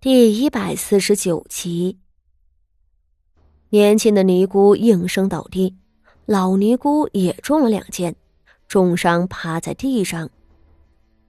[0.00, 1.98] 第一百四十九集，
[3.70, 5.74] 年轻的尼姑应声倒地，
[6.24, 8.14] 老尼姑也中了两箭，
[8.68, 10.30] 重伤趴在地上。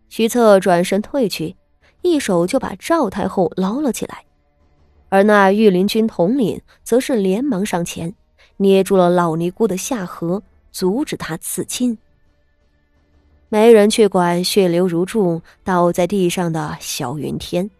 [0.07, 1.55] 徐策转身退去，
[2.03, 4.23] 一手就把赵太后捞了起来，
[5.09, 8.13] 而那御林军统领则是连忙上前，
[8.57, 11.97] 捏住了老尼姑的下颌，阻止她刺亲。
[13.47, 17.71] 没人去管血流如注倒在地上的萧云天。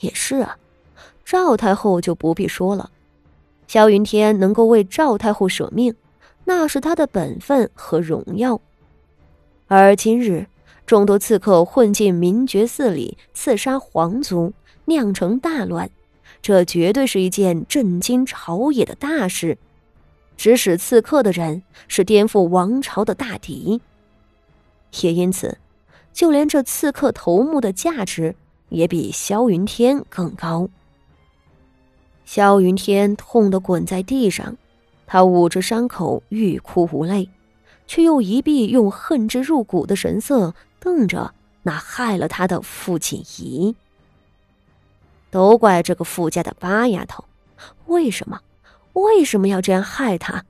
[0.00, 0.56] 也是啊，
[1.24, 2.90] 赵太后就不必说了。
[3.66, 5.94] 萧云天能够为赵太后舍命，
[6.44, 8.60] 那是他的本分和荣耀。
[9.66, 10.46] 而今日
[10.86, 14.54] 众多刺客混进明觉寺里刺杀皇族，
[14.86, 15.90] 酿成大乱，
[16.40, 19.58] 这绝对是一件震惊朝野的大事。
[20.38, 23.82] 指使刺客的人是颠覆王朝的大敌，
[25.02, 25.58] 也因此，
[26.12, 28.34] 就连这刺客头目的价值。
[28.68, 30.68] 也比萧云天更高。
[32.24, 34.56] 萧云天痛得滚在地上，
[35.06, 37.30] 他捂着伤口欲哭无泪，
[37.86, 43.74] 却又一闭用恨之入骨的神色瞪着那害了他的傅锦仪。
[45.30, 47.24] 都怪这个傅家的八丫头，
[47.86, 48.40] 为什么？
[48.94, 50.44] 为什么要这样害他？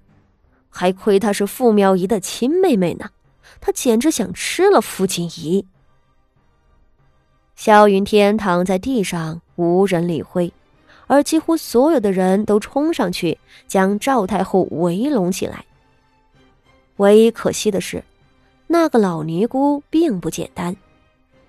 [0.70, 3.10] 还亏她是傅妙仪的亲妹妹呢，
[3.60, 5.66] 他简直想吃了傅锦仪。
[7.58, 10.52] 萧云天躺在地上，无人理会，
[11.08, 15.64] 而几乎所有的人都冲上去将赵太后围拢起来。
[16.98, 18.04] 唯一可惜的是，
[18.68, 20.76] 那个老尼姑并不简单，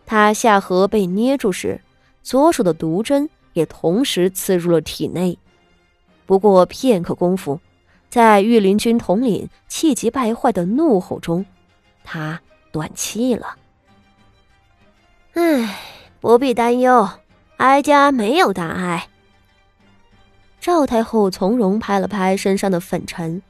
[0.08, 1.80] 她下颌被捏住时，
[2.24, 5.38] 左手的毒针也同时刺入了体内。
[6.26, 7.60] 不过片刻功夫，
[8.10, 11.46] 在御林军统领气急败坏的怒吼中，
[12.04, 13.56] 他断气了。
[15.34, 15.99] 唉。
[16.22, 17.10] 不必担忧，
[17.58, 19.08] 哀家没有大碍。
[20.60, 23.42] 赵太后从容拍了拍身上的粉尘，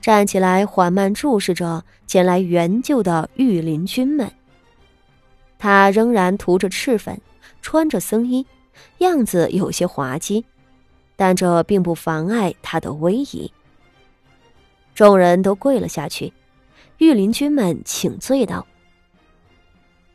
[0.00, 4.30] 站起来，缓慢注视着前来援救的御林军们。
[5.58, 7.20] 她仍然涂着赤粉，
[7.62, 8.44] 穿着僧衣，
[8.98, 10.44] 样子有些滑稽，
[11.14, 13.52] 但这并不妨碍她的威仪。
[14.94, 16.32] 众人都跪了下去，
[16.98, 18.66] 御林军们请罪道：“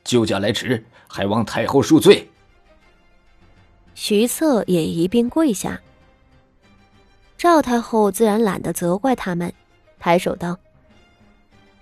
[0.03, 0.83] 救驾来迟。”
[1.15, 2.27] 还望太后恕罪。
[3.93, 5.79] 徐策也一并跪下。
[7.37, 9.53] 赵太后自然懒得责怪他们，
[9.99, 10.57] 抬手道：“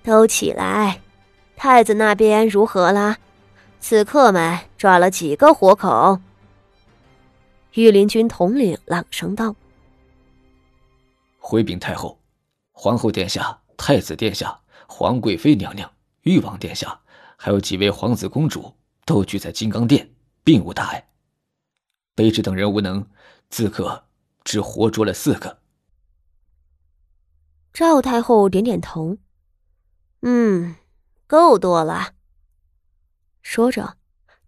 [0.03, 0.99] 都起来，
[1.55, 3.19] 太子那边如何了？
[3.79, 6.19] 刺客们抓了几个活口？”
[7.75, 9.55] 御林军统领朗声道
[11.39, 12.19] ：“回禀太后，
[12.73, 15.89] 皇后殿下、太子殿下、皇贵妃娘娘、
[16.23, 16.99] 誉王殿下，
[17.41, 20.13] 还有几位皇子公主。”都聚在金刚殿，
[20.43, 21.09] 并无大碍。
[22.15, 23.05] 卑职等人无能，
[23.49, 24.05] 自个
[24.43, 25.59] 只活捉了四个。
[27.73, 29.17] 赵太后点点头，
[30.21, 30.75] 嗯，
[31.25, 32.13] 够多了。
[33.41, 33.97] 说着，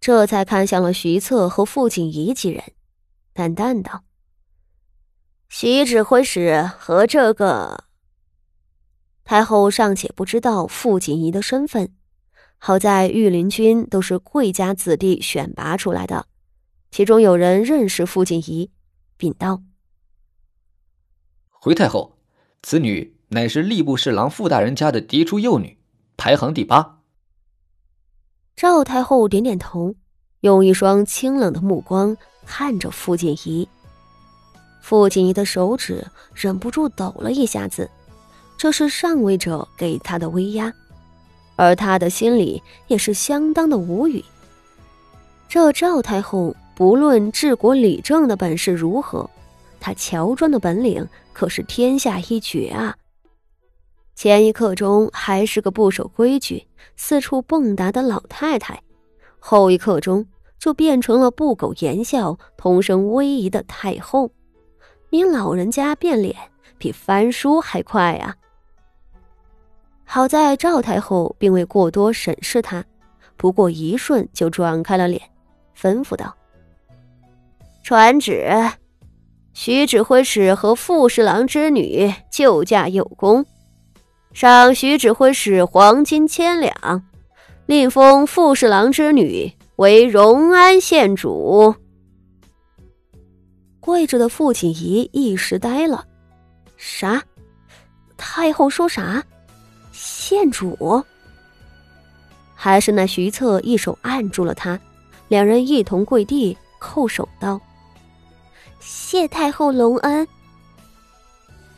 [0.00, 2.62] 这才看向了徐策和傅锦仪几人，
[3.32, 4.04] 淡淡道
[5.50, 7.84] ：“徐指挥使和这个
[9.24, 11.94] 太后尚且不知道傅锦仪的身份。”
[12.66, 16.24] 好在御林军都是贵家子弟选拔出来的，
[16.90, 18.70] 其中有人认识傅锦仪，
[19.18, 19.60] 禀道
[21.52, 22.16] ：“回太后，
[22.62, 25.76] 此女乃是吏部侍郎傅大人家的嫡出幼女，
[26.16, 27.00] 排行第八。”
[28.56, 29.94] 赵太后点点头，
[30.40, 32.16] 用一双清冷的目光
[32.46, 33.68] 看着傅锦仪。
[34.80, 37.90] 傅锦仪的手指忍不住抖了一下子，
[38.56, 40.72] 这是上位者给她的威压。
[41.56, 44.24] 而他的心里也是相当的无语。
[45.48, 49.28] 这赵太后不论治国理政的本事如何，
[49.78, 52.96] 她乔装的本领可是天下一绝啊！
[54.16, 56.66] 前一刻钟还是个不守规矩、
[56.96, 58.80] 四处蹦跶的老太太，
[59.38, 60.26] 后一刻钟
[60.58, 64.30] 就变成了不苟言笑、通声威仪的太后。
[65.10, 66.34] 您老人家变脸
[66.78, 68.34] 比翻书还快啊！
[70.04, 72.84] 好在赵太后并未过多审视他，
[73.36, 75.20] 不过一瞬就转开了脸，
[75.76, 76.36] 吩咐道
[77.82, 78.46] ：“传旨，
[79.54, 83.44] 徐指挥使和傅侍郎之女救驾有功，
[84.32, 87.02] 赏徐指挥使黄金千两，
[87.66, 91.74] 另封傅侍郎之女为荣安县主。”
[93.80, 96.06] 跪着的傅锦仪一时呆了
[96.76, 97.22] ：“啥？
[98.16, 99.24] 太后说啥？”
[99.96, 101.04] 县主，
[102.52, 104.78] 还是那徐策一手按住了他，
[105.28, 107.60] 两人一同跪地，叩首道
[108.80, 110.26] ：“谢太后隆恩。”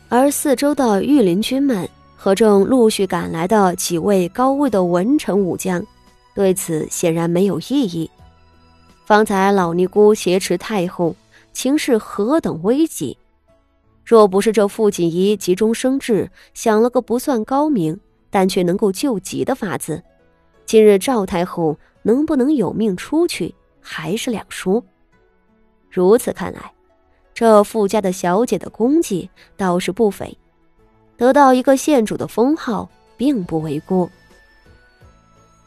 [0.09, 5.85] 而四周的御林军们和正陆续赶来的几位高位的文臣武将，
[6.33, 8.09] 对此显然没有异议。
[9.05, 11.15] 方才老尼姑挟持太后，
[11.53, 13.15] 情势何等危急！
[14.03, 17.99] 若不是这傅锦仪急中生智，想了个不算高明，
[18.37, 19.99] 但却能够救急的法子，
[20.67, 24.83] 今日赵太后能不能有命出去，还是两说。
[25.89, 26.71] 如此看来。
[27.33, 30.37] 这富家的小姐的功绩倒是不菲，
[31.17, 32.87] 得到一个县主的封号
[33.17, 34.07] 并不为过。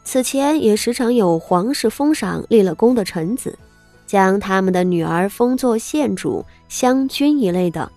[0.05, 3.59] 此前也时常有皇室封赏立了功的臣子，
[4.07, 7.91] 将他们的女儿封作县主、湘君一类的，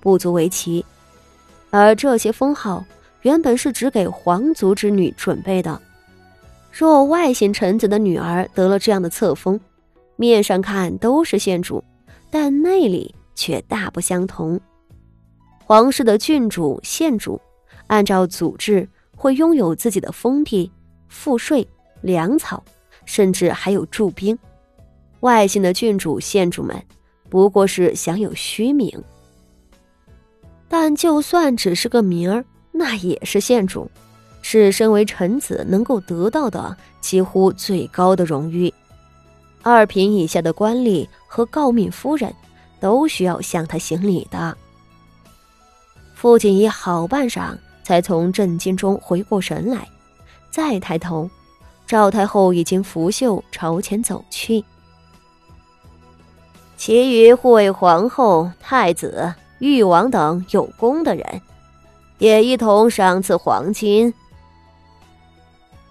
[0.00, 0.84] 不足为奇。
[1.70, 2.84] 而这些封号
[3.26, 5.82] 原本是只给皇族之女准备的，
[6.70, 9.58] 若外姓臣子的女儿得了这样的册封，
[10.14, 11.82] 面上看都是县主。
[12.30, 14.60] 但内里却大不相同。
[15.64, 17.40] 皇室的郡主、县主，
[17.88, 20.70] 按照祖制会拥有自己的封地、
[21.08, 21.66] 赋税、
[22.02, 22.62] 粮草，
[23.06, 24.38] 甚至还有驻兵。
[25.20, 26.80] 外姓的郡主、县主们，
[27.28, 29.02] 不过是享有虚名。
[30.68, 32.44] 但就算只是个名儿，
[32.78, 33.90] 那也是县主，
[34.42, 38.72] 是身为臣子能够得到的几乎最高的荣誉。
[39.62, 42.32] 二品以下的官吏和诰命夫人，
[42.78, 44.56] 都需要向他行礼的。
[46.14, 49.88] 父亲已好半晌才从震惊中回过神来，
[50.50, 51.28] 再抬头，
[51.86, 54.62] 赵太后已经拂袖朝前走去。
[56.76, 61.42] 其余护卫皇后、太子、誉王等有功的人，
[62.18, 64.12] 也一同赏赐黄金。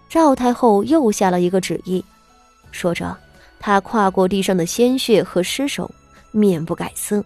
[0.10, 2.04] 赵太后又下了一个旨意，
[2.72, 3.18] 说着。
[3.60, 5.90] 她跨过地上的鲜血和尸首，
[6.32, 7.24] 面不改色。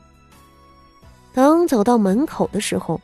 [1.33, 2.99] 等走到门口的时候，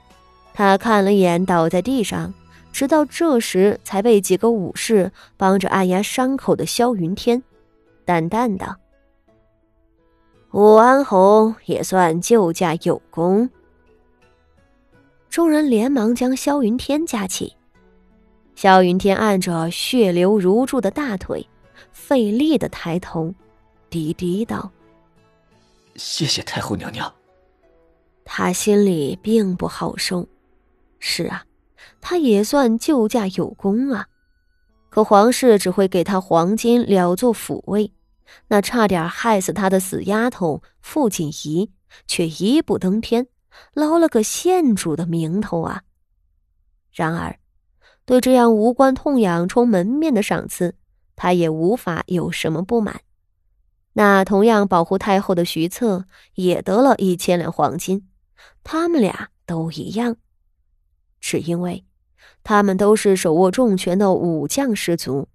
[0.53, 2.33] 他看了眼倒在地上，
[2.71, 7.43] 直到这时才被几个武士帮着按压伤口的萧云天，
[8.05, 8.77] 淡淡的
[10.51, 13.49] ：“武安侯也算救驾有功。”
[15.35, 17.57] 众人连忙将萧云天架起，
[18.55, 21.45] 萧云天按着血流如注的大腿。
[21.91, 23.35] 费力的抬头，
[23.89, 24.71] 低低道
[25.97, 27.13] ：“谢谢太后娘娘。”
[28.23, 30.25] 他心里并不好受。
[30.99, 31.43] 是啊，
[31.99, 34.07] 他也算救驾有功啊。
[34.87, 37.91] 可皇室只会给他黄金了作抚慰，
[38.47, 41.69] 那差点害死他的死丫头傅锦仪，
[42.07, 43.27] 却一步登天，
[43.73, 45.83] 捞了个县主的名头啊。
[46.91, 47.37] 然而，
[48.05, 50.75] 对这样无关痛痒、充门面的赏赐。
[51.17, 52.99] 他也无法有什么不满。
[53.93, 58.09] 那同样保护太后的徐策也得了一千两黄金，
[58.65, 60.17] 他们俩都一样，
[61.21, 61.85] 只因为
[62.43, 65.29] 他们都是手握重权的武将士族，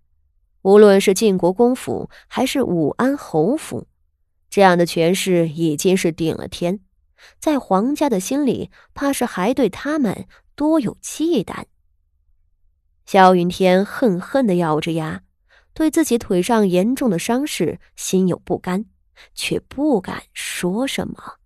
[0.61, 3.87] 无论是晋国公府还是武安侯府，
[4.51, 6.81] 这样的权势已经是顶了天，
[7.39, 11.65] 在皇家的心里，怕是还对他们多有忌惮。
[13.07, 15.23] 萧云天恨恨的咬着牙。
[15.73, 18.87] 对自己腿上严重的伤势心有不甘，
[19.35, 21.40] 却不敢说什么。